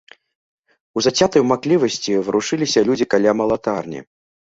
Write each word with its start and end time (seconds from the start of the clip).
У 0.99 1.03
зацятай 1.07 1.45
маўклівасці 1.51 2.17
варушыліся 2.31 2.87
людзі 2.91 3.11
каля 3.15 3.31
малатарні. 3.43 3.99